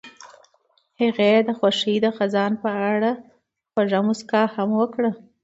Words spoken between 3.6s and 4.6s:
خوږه موسکا